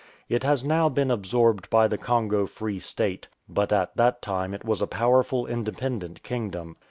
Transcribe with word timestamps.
It 0.27 0.43
has 0.43 0.63
now 0.65 0.89
been 0.89 1.11
absorbed 1.11 1.69
by 1.69 1.87
the 1.87 1.99
Congo 1.99 2.47
Free 2.47 2.79
State, 2.79 3.27
but 3.47 3.71
at 3.71 3.95
that 3.97 4.19
time 4.19 4.55
it 4.55 4.65
was 4.65 4.81
a 4.81 4.87
powerful 4.87 5.45
independent 5.45 6.23
kingdom. 6.23 6.75